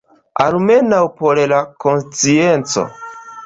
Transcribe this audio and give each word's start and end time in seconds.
Almenaŭ 0.45 1.03
por 1.21 1.43
la 1.53 1.61
konscienco. 1.87 2.91